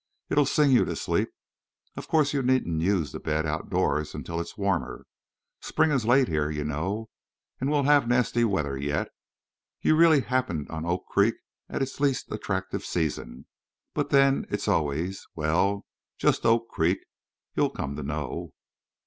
It'll 0.31 0.47
sing 0.47 0.71
you 0.71 0.83
to 0.85 0.95
sleep. 0.95 1.29
Of 1.95 2.07
course 2.07 2.33
you 2.33 2.41
needn't 2.41 2.81
use 2.81 3.11
the 3.11 3.19
bed 3.19 3.45
outdoors 3.45 4.15
until 4.15 4.39
it's 4.41 4.57
warmer. 4.57 5.05
Spring 5.59 5.91
is 5.91 6.05
late 6.07 6.27
here, 6.27 6.49
you 6.49 6.63
know, 6.63 7.11
and 7.59 7.69
we'll 7.69 7.83
have 7.83 8.07
nasty 8.07 8.43
weather 8.43 8.75
yet. 8.75 9.09
You 9.79 9.95
really 9.95 10.21
happened 10.21 10.71
on 10.71 10.87
Oak 10.87 11.05
Creek 11.07 11.35
at 11.69 11.83
its 11.83 11.99
least 11.99 12.31
attractive 12.31 12.83
season. 12.83 13.45
But 13.93 14.09
then 14.09 14.47
it's 14.49 14.67
always—well, 14.67 15.85
just 16.17 16.47
Oak 16.47 16.67
Creek. 16.69 17.05
You'll 17.55 17.69
come 17.69 17.95
to 17.95 18.01
know." 18.01 18.53